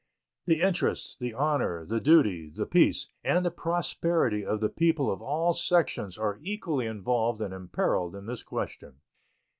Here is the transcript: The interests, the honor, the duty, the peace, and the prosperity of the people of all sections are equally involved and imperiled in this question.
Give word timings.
The 0.45 0.61
interests, 0.63 1.15
the 1.19 1.35
honor, 1.35 1.85
the 1.85 1.99
duty, 2.01 2.49
the 2.49 2.65
peace, 2.65 3.07
and 3.23 3.45
the 3.45 3.51
prosperity 3.51 4.43
of 4.43 4.59
the 4.59 4.67
people 4.67 5.11
of 5.11 5.21
all 5.21 5.53
sections 5.53 6.17
are 6.17 6.39
equally 6.41 6.87
involved 6.87 7.39
and 7.39 7.53
imperiled 7.53 8.15
in 8.15 8.25
this 8.25 8.41
question. 8.41 8.95